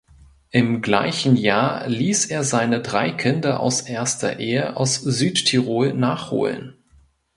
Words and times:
Im 0.49 0.81
gleichen 0.81 1.35
Jahr 1.35 1.87
ließ 1.87 2.25
er 2.25 2.43
seine 2.43 2.81
drei 2.81 3.11
Kinder 3.11 3.59
aus 3.59 3.81
erster 3.81 4.39
Ehe 4.39 4.75
aus 4.75 4.95
Südtirol 4.95 5.93
nachholen. 5.93 6.73